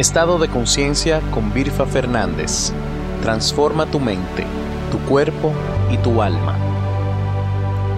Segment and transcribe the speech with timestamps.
[0.00, 2.72] Estado de conciencia con Virfa Fernández.
[3.20, 4.46] Transforma tu mente,
[4.90, 5.52] tu cuerpo
[5.90, 6.56] y tu alma.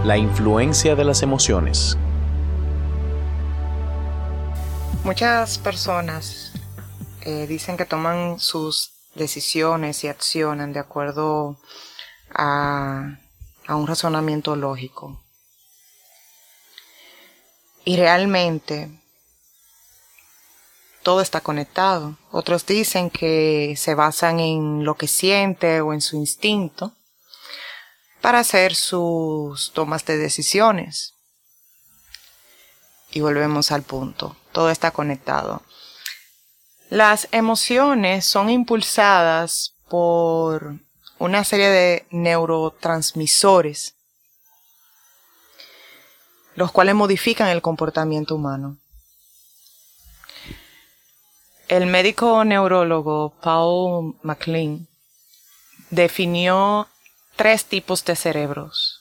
[0.04, 1.96] La influencia de las emociones.
[5.04, 6.50] Muchas personas
[7.20, 11.56] eh, dicen que toman sus decisiones y accionan de acuerdo
[12.34, 13.16] a
[13.68, 15.22] un razonamiento lógico.
[17.84, 19.01] Y realmente
[21.02, 22.16] todo está conectado.
[22.30, 26.92] Otros dicen que se basan en lo que siente o en su instinto
[28.20, 31.14] para hacer sus tomas de decisiones.
[33.10, 34.36] Y volvemos al punto.
[34.52, 35.62] Todo está conectado.
[36.88, 40.76] Las emociones son impulsadas por
[41.18, 43.94] una serie de neurotransmisores,
[46.54, 48.78] los cuales modifican el comportamiento humano.
[51.72, 54.88] El médico neurólogo Paul MacLean
[55.88, 56.86] definió
[57.34, 59.00] tres tipos de cerebros,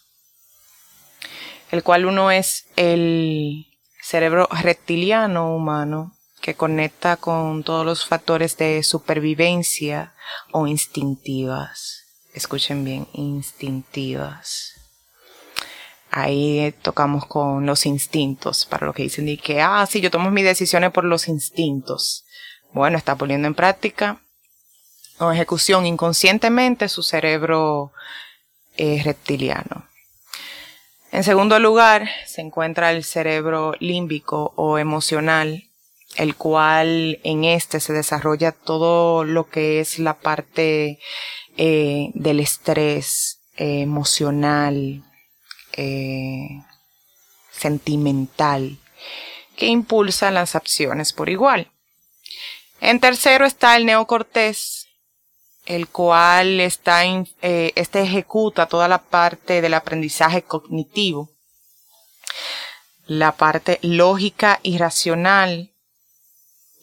[1.69, 3.67] el cual uno es el
[4.01, 10.13] cerebro reptiliano humano, que conecta con todos los factores de supervivencia
[10.53, 12.05] o instintivas.
[12.33, 14.75] Escuchen bien, instintivas.
[16.09, 20.31] Ahí tocamos con los instintos, para lo que dicen de que, ah, sí, yo tomo
[20.31, 22.23] mis decisiones por los instintos.
[22.73, 24.21] Bueno, está poniendo en práctica
[25.19, 27.91] o ejecución inconscientemente su cerebro
[28.77, 29.85] eh, reptiliano.
[31.11, 35.65] En segundo lugar, se encuentra el cerebro límbico o emocional,
[36.15, 40.99] el cual en este se desarrolla todo lo que es la parte
[41.57, 45.03] eh, del estrés eh, emocional,
[47.51, 48.77] sentimental,
[49.57, 51.71] que impulsa las acciones por igual.
[52.81, 54.87] En tercero está el neocortés,
[55.67, 61.29] el cual está, eh, este ejecuta toda la parte del aprendizaje cognitivo,
[63.05, 65.71] la parte lógica y racional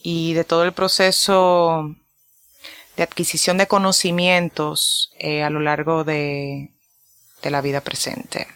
[0.01, 1.97] y de todo el proceso
[2.97, 6.71] de adquisición de conocimientos eh, a lo largo de,
[7.43, 8.47] de la vida presente.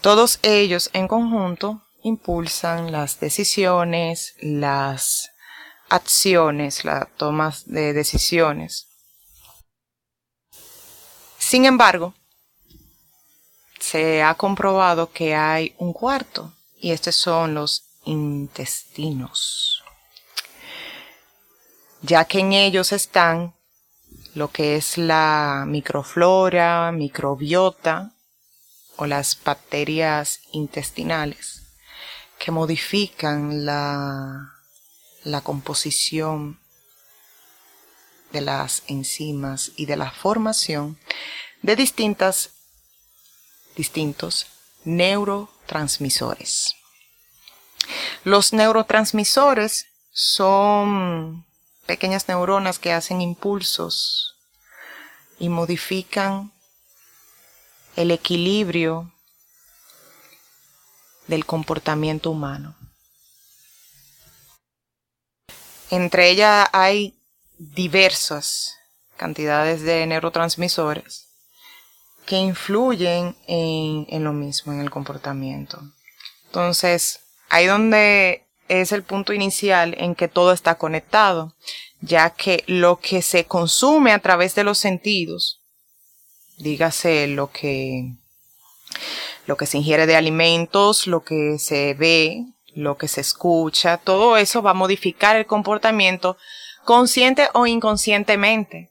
[0.00, 5.30] Todos ellos en conjunto impulsan las decisiones, las
[5.88, 8.88] acciones, la toma de decisiones.
[11.38, 12.14] Sin embargo,
[13.78, 19.82] se ha comprobado que hay un cuarto y estos son los intestinos,
[22.00, 23.54] ya que en ellos están
[24.34, 28.12] lo que es la microflora, microbiota
[28.96, 31.61] o las bacterias intestinales
[32.42, 34.52] que modifican la,
[35.22, 36.58] la composición
[38.32, 40.98] de las enzimas y de la formación
[41.62, 42.50] de distintas,
[43.76, 44.48] distintos
[44.82, 46.74] neurotransmisores.
[48.24, 51.46] Los neurotransmisores son
[51.86, 54.34] pequeñas neuronas que hacen impulsos
[55.38, 56.50] y modifican
[57.94, 59.11] el equilibrio
[61.32, 62.76] del comportamiento humano.
[65.90, 67.14] Entre ellas hay
[67.56, 68.76] diversas
[69.16, 71.28] cantidades de neurotransmisores
[72.26, 75.80] que influyen en, en, lo mismo, en el comportamiento.
[76.46, 81.54] Entonces, ahí donde es el punto inicial en que todo está conectado,
[82.02, 85.62] ya que lo que se consume a través de los sentidos,
[86.58, 88.16] dígase lo que
[89.46, 94.36] lo que se ingiere de alimentos, lo que se ve, lo que se escucha, todo
[94.36, 96.36] eso va a modificar el comportamiento
[96.84, 98.90] consciente o inconscientemente.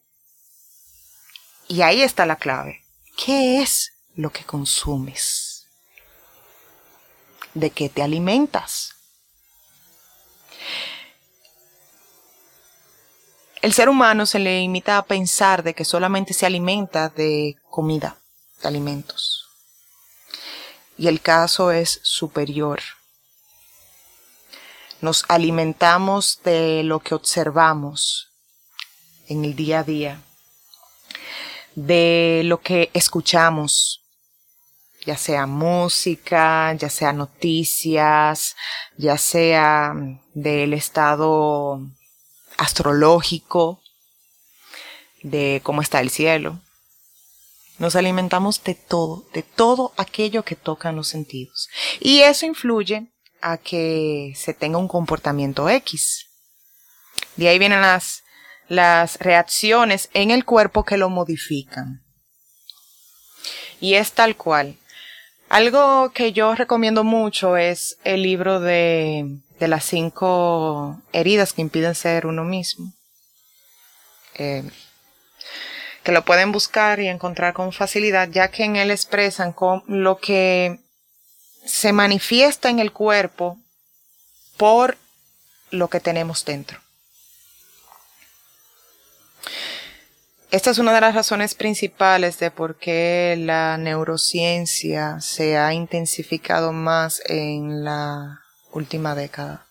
[1.67, 2.83] Y ahí está la clave.
[3.17, 5.67] ¿Qué es lo que consumes?
[7.53, 8.95] ¿De qué te alimentas?
[13.61, 18.17] El ser humano se le imita a pensar de que solamente se alimenta de comida,
[18.61, 19.40] de alimentos
[21.01, 22.79] y el caso es superior.
[25.01, 28.29] Nos alimentamos de lo que observamos
[29.27, 30.21] en el día a día,
[31.73, 34.03] de lo que escuchamos,
[35.03, 38.55] ya sea música, ya sea noticias,
[38.95, 39.95] ya sea
[40.35, 41.81] del estado
[42.57, 43.81] astrológico,
[45.23, 46.59] de cómo está el cielo.
[47.81, 51.67] Nos alimentamos de todo, de todo aquello que tocan los sentidos.
[51.99, 53.11] Y eso influye
[53.41, 56.27] a que se tenga un comportamiento X.
[57.37, 58.21] De ahí vienen las,
[58.67, 62.03] las reacciones en el cuerpo que lo modifican.
[63.79, 64.77] Y es tal cual.
[65.49, 71.95] Algo que yo recomiendo mucho es el libro de, de las cinco heridas que impiden
[71.95, 72.93] ser uno mismo.
[74.35, 74.69] Eh,
[76.03, 80.17] que lo pueden buscar y encontrar con facilidad, ya que en él expresan con lo
[80.17, 80.79] que
[81.65, 83.59] se manifiesta en el cuerpo
[84.57, 84.97] por
[85.69, 86.79] lo que tenemos dentro.
[90.49, 96.73] Esta es una de las razones principales de por qué la neurociencia se ha intensificado
[96.73, 98.41] más en la
[98.73, 99.65] última década,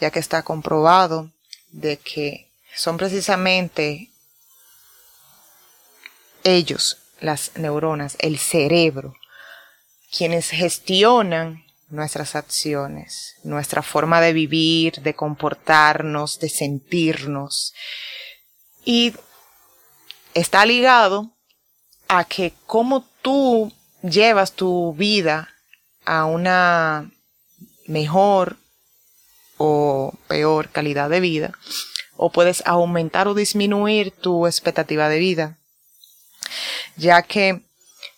[0.00, 1.30] ya que está comprobado
[1.70, 4.10] de que son precisamente
[6.44, 9.14] ellos, las neuronas, el cerebro,
[10.16, 17.74] quienes gestionan nuestras acciones, nuestra forma de vivir, de comportarnos, de sentirnos.
[18.84, 19.14] Y
[20.34, 21.32] está ligado
[22.08, 25.48] a que como tú llevas tu vida
[26.04, 27.10] a una
[27.86, 28.56] mejor
[29.56, 31.52] o peor calidad de vida,
[32.16, 35.58] o puedes aumentar o disminuir tu expectativa de vida
[36.96, 37.62] ya que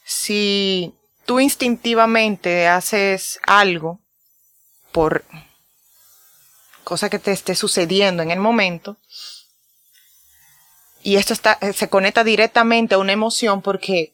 [0.05, 0.95] si
[1.25, 4.01] tú instintivamente haces algo
[4.93, 5.25] por
[6.85, 8.97] cosa que te esté sucediendo en el momento,
[11.03, 14.13] y esto está, se conecta directamente a una emoción porque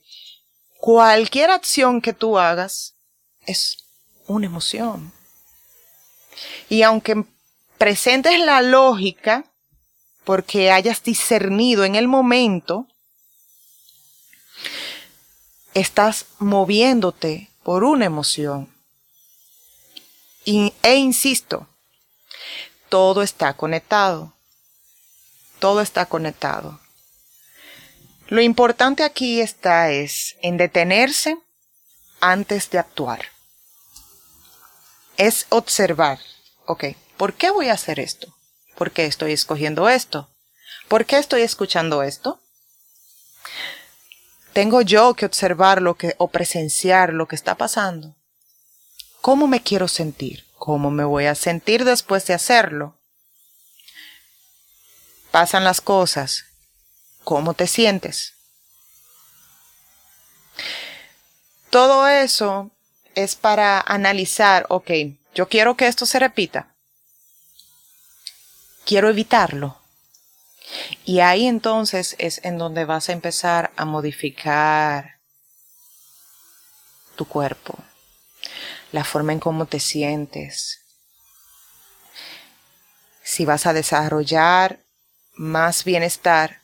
[0.79, 2.94] cualquier acción que tú hagas
[3.47, 3.79] es
[4.26, 5.12] una emoción.
[6.69, 7.25] Y aunque
[7.79, 9.44] presentes la lógica,
[10.25, 12.87] porque hayas discernido en el momento,
[15.75, 18.73] estás moviéndote por una emoción.
[20.45, 21.69] e insisto,
[22.89, 24.35] todo está conectado.
[25.59, 26.81] Todo está conectado.
[28.29, 31.39] Lo importante aquí está es en detenerse
[32.21, 33.27] antes de actuar.
[35.17, 36.19] Es observar,
[36.67, 36.85] ok,
[37.17, 38.35] ¿por qué voy a hacer esto?
[38.77, 40.29] ¿Por qué estoy escogiendo esto?
[40.89, 42.42] ¿Por qué estoy escuchando esto?
[44.52, 48.16] Tengo yo que observar lo que o presenciar lo que está pasando.
[49.20, 50.46] ¿Cómo me quiero sentir?
[50.58, 52.99] ¿Cómo me voy a sentir después de hacerlo?
[55.31, 56.44] Pasan las cosas.
[57.25, 58.34] ¿Cómo te sientes?
[61.70, 62.70] Todo eso
[63.14, 64.90] es para analizar, ok,
[65.34, 66.75] yo quiero que esto se repita.
[68.84, 69.81] Quiero evitarlo.
[71.05, 75.19] Y ahí entonces es en donde vas a empezar a modificar
[77.17, 77.77] tu cuerpo,
[78.91, 80.81] la forma en cómo te sientes.
[83.23, 84.81] Si vas a desarrollar
[85.35, 86.61] más bienestar,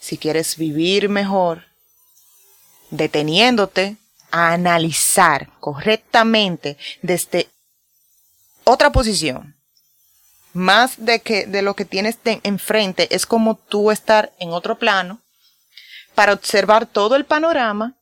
[0.00, 1.66] si quieres vivir mejor,
[2.90, 3.96] deteniéndote
[4.30, 7.48] a analizar correctamente desde
[8.64, 9.55] otra posición
[10.56, 15.20] más de que de lo que tienes enfrente es como tú estar en otro plano
[16.14, 17.94] para observar todo el panorama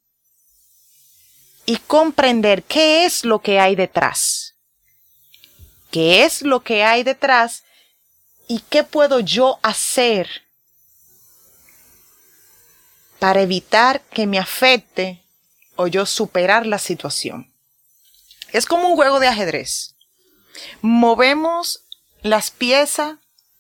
[1.67, 4.55] y comprender qué es lo que hay detrás.
[5.91, 7.65] ¿Qué es lo que hay detrás
[8.46, 10.29] y qué puedo yo hacer
[13.19, 15.25] para evitar que me afecte
[15.75, 17.53] o yo superar la situación?
[18.53, 19.94] Es como un juego de ajedrez.
[20.82, 21.83] Movemos
[22.25, 23.19] las piezas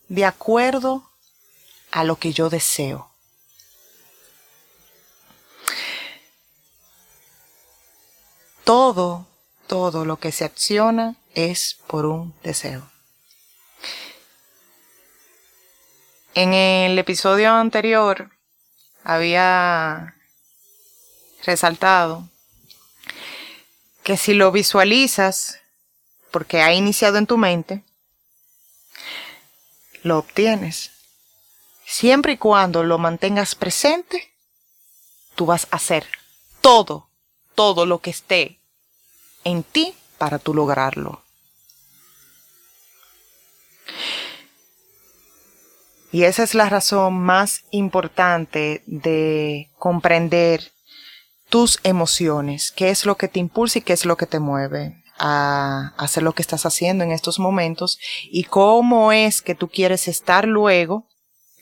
[0.08, 1.10] de acuerdo
[1.90, 3.10] a lo que yo deseo.
[8.64, 9.28] Todo,
[9.66, 12.90] todo lo que se acciona es por un deseo.
[16.32, 18.30] En el episodio anterior
[19.04, 20.16] había
[21.44, 22.30] resaltado
[24.02, 25.60] que si lo visualizas,
[26.30, 27.84] porque ha iniciado en tu mente,
[30.04, 30.92] lo obtienes.
[31.84, 34.32] Siempre y cuando lo mantengas presente,
[35.34, 36.06] tú vas a hacer
[36.60, 37.08] todo,
[37.54, 38.60] todo lo que esté
[39.42, 41.22] en ti para tú lograrlo.
[46.12, 50.72] Y esa es la razón más importante de comprender
[51.48, 55.03] tus emociones, qué es lo que te impulsa y qué es lo que te mueve
[55.18, 60.08] a hacer lo que estás haciendo en estos momentos y cómo es que tú quieres
[60.08, 61.06] estar luego.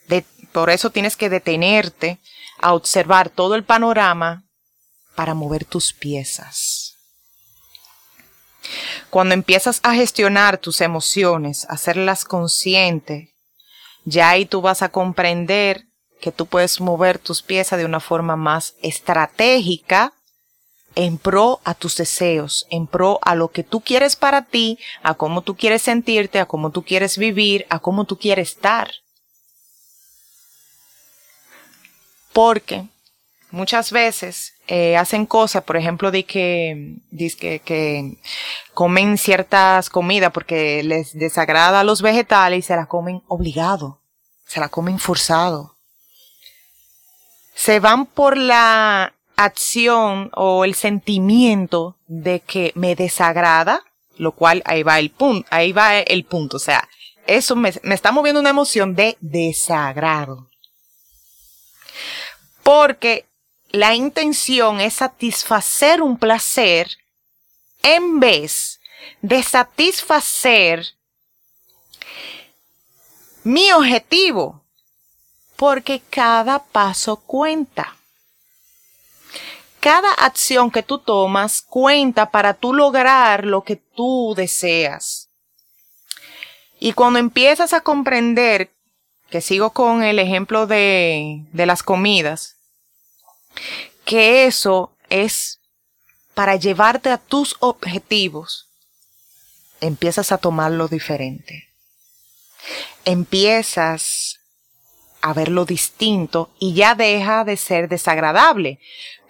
[0.08, 2.18] De, por eso tienes que detenerte
[2.60, 4.44] a observar todo el panorama
[5.14, 6.96] para mover tus piezas.
[9.10, 13.28] Cuando empiezas a gestionar tus emociones, a hacerlas conscientes,
[14.04, 15.84] ya ahí tú vas a comprender
[16.20, 20.14] que tú puedes mover tus piezas de una forma más estratégica
[20.94, 25.14] en pro a tus deseos, en pro a lo que tú quieres para ti, a
[25.14, 28.90] cómo tú quieres sentirte, a cómo tú quieres vivir, a cómo tú quieres estar.
[32.32, 32.86] Porque
[33.50, 36.96] muchas veces eh, hacen cosas, por ejemplo, de que,
[37.38, 38.16] que, que
[38.74, 44.00] comen ciertas comidas porque les desagrada a los vegetales y se la comen obligado,
[44.46, 45.76] se la comen forzado.
[47.54, 49.12] Se van por la
[49.44, 53.84] acción o el sentimiento de que me desagrada,
[54.16, 56.88] lo cual ahí va el punto, ahí va el punto, o sea,
[57.26, 60.48] eso me, me está moviendo una emoción de desagrado.
[62.62, 63.26] Porque
[63.70, 66.88] la intención es satisfacer un placer
[67.82, 68.80] en vez
[69.20, 70.86] de satisfacer
[73.44, 74.64] mi objetivo,
[75.56, 77.96] porque cada paso cuenta.
[79.82, 85.28] Cada acción que tú tomas cuenta para tú lograr lo que tú deseas.
[86.78, 88.70] Y cuando empiezas a comprender,
[89.28, 92.54] que sigo con el ejemplo de, de las comidas,
[94.04, 95.58] que eso es
[96.34, 98.68] para llevarte a tus objetivos,
[99.80, 101.68] empiezas a tomarlo diferente.
[103.04, 104.38] Empiezas
[105.22, 108.80] a verlo distinto y ya deja de ser desagradable,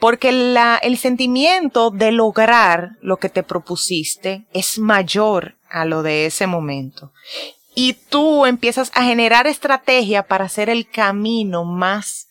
[0.00, 6.46] porque el sentimiento de lograr lo que te propusiste es mayor a lo de ese
[6.46, 7.12] momento.
[7.74, 12.26] Y tú empiezas a generar estrategia para hacer el camino más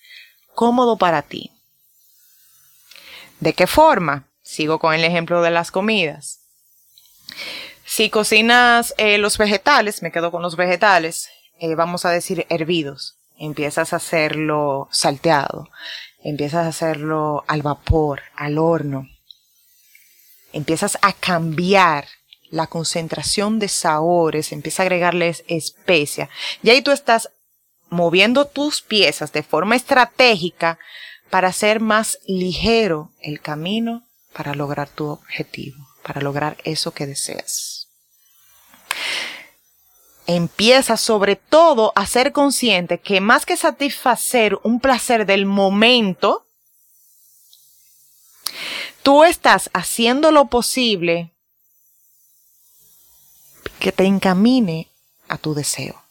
[0.54, 1.52] cómodo para ti.
[3.40, 4.28] ¿De qué forma?
[4.44, 6.42] Sigo con el ejemplo de las comidas.
[7.86, 13.18] Si cocinas eh, los vegetales, me quedo con los vegetales, eh, vamos a decir hervidos.
[13.44, 15.68] Empiezas a hacerlo salteado,
[16.24, 19.10] empiezas a hacerlo al vapor, al horno.
[20.54, 22.06] Empiezas a cambiar
[22.52, 26.30] la concentración de sabores, empieza a agregarles especia.
[26.62, 27.32] Y ahí tú estás
[27.90, 30.78] moviendo tus piezas de forma estratégica
[31.32, 37.71] para hacer más ligero el camino para lograr tu objetivo, para lograr eso que deseas.
[40.28, 46.46] Empieza sobre todo a ser consciente que más que satisfacer un placer del momento,
[49.04, 51.32] tú estás haciendo lo posible
[53.80, 54.90] que te encamine
[55.28, 56.02] a tu deseo.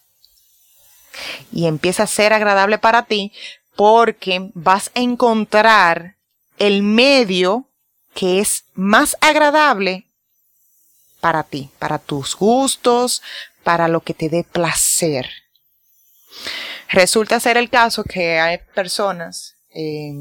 [1.52, 3.33] Y empieza a ser agradable para ti
[3.76, 6.17] porque vas a encontrar
[6.59, 7.64] el medio
[8.14, 10.07] que es más agradable
[11.21, 13.23] para ti, para tus gustos,
[13.62, 15.29] para lo que te dé placer.
[16.88, 20.12] Resulta ser el caso que hay personas eh,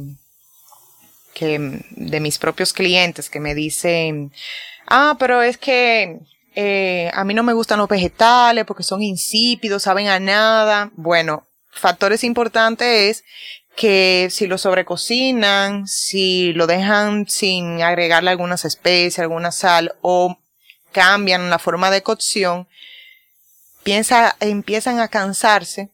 [1.34, 4.32] que de mis propios clientes que me dicen,
[4.88, 6.20] ah, pero es que
[6.56, 10.92] eh, a mí no me gustan los vegetales porque son insípidos, saben a nada.
[10.96, 13.24] Bueno, factores importantes es
[13.76, 20.38] que si lo sobrecocinan, si lo dejan sin agregarle algunas especies, alguna sal o
[20.92, 22.68] cambian la forma de cocción,
[23.84, 25.90] piensa, empiezan a cansarse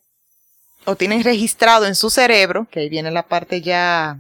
[0.86, 4.20] o tienen registrado en su cerebro, que ahí viene la parte ya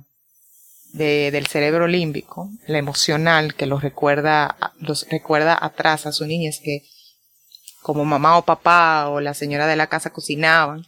[0.94, 6.60] de, del cerebro límbico, la emocional, que los recuerda, los recuerda atrás a su niñez
[6.64, 6.84] que
[7.82, 10.88] como mamá o papá o la señora de la casa cocinaban,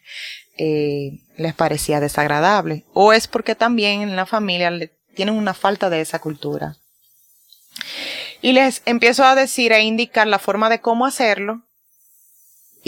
[0.57, 2.86] eh, les parecía desagradable.
[2.93, 4.72] O es porque también en la familia
[5.13, 6.77] tienen una falta de esa cultura.
[8.41, 11.66] Y les empiezo a decir, e indicar la forma de cómo hacerlo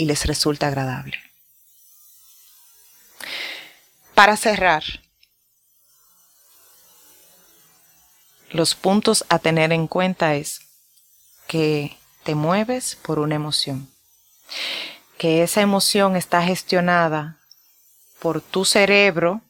[0.00, 1.18] y les resulta agradable.
[4.14, 4.82] Para cerrar,
[8.50, 10.62] los puntos a tener en cuenta es
[11.46, 13.90] que te mueves por una emoción,
[15.18, 17.38] que esa emoción está gestionada
[18.20, 19.42] por tu cerebro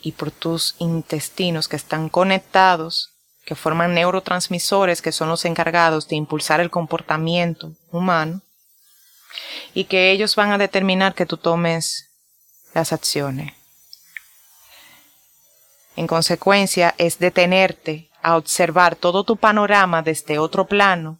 [0.00, 3.10] y por tus intestinos que están conectados,
[3.44, 8.40] que forman neurotransmisores que son los encargados de impulsar el comportamiento humano
[9.74, 12.10] y que ellos van a determinar que tú tomes
[12.74, 13.52] las acciones.
[15.96, 21.18] En consecuencia, es detenerte a observar todo tu panorama desde otro plano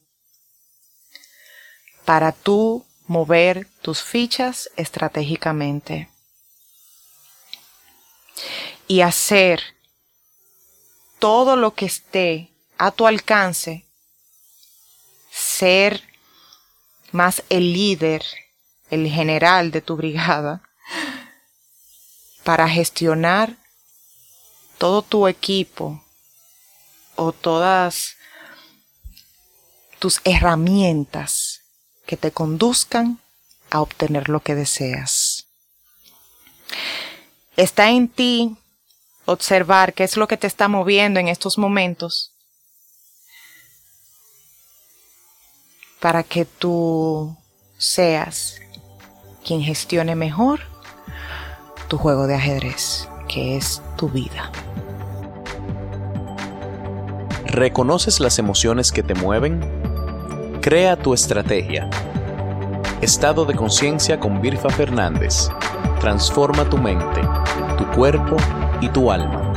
[2.04, 6.08] para tú mover tus fichas estratégicamente
[8.86, 9.62] y hacer
[11.18, 13.86] todo lo que esté a tu alcance
[15.30, 16.09] ser
[17.12, 18.24] más el líder,
[18.90, 20.62] el general de tu brigada,
[22.44, 23.56] para gestionar
[24.78, 26.02] todo tu equipo
[27.16, 28.16] o todas
[29.98, 31.60] tus herramientas
[32.06, 33.20] que te conduzcan
[33.70, 35.46] a obtener lo que deseas.
[37.56, 38.56] Está en ti
[39.26, 42.32] observar qué es lo que te está moviendo en estos momentos
[46.00, 47.36] para que tú
[47.76, 48.56] seas
[49.44, 50.60] quien gestione mejor
[51.88, 54.50] tu juego de ajedrez, que es tu vida.
[57.46, 59.60] ¿Reconoces las emociones que te mueven?
[60.60, 61.90] Crea tu estrategia.
[63.00, 65.48] Estado de conciencia con Virfa Fernández.
[66.00, 67.20] Transforma tu mente,
[67.76, 68.36] tu cuerpo
[68.80, 69.49] y tu alma.